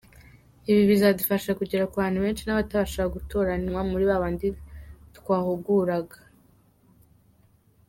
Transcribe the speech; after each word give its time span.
Ibi 0.69 0.83
bizadufasha 0.91 1.57
kugera 1.59 1.87
ku 1.89 1.95
bantu 2.03 2.19
benshi 2.25 2.43
n’abatabashaga 2.45 3.13
gutoranywa 3.17 3.81
muri 3.91 4.03
babandi 4.11 4.47
twahuguraga. 5.17 6.17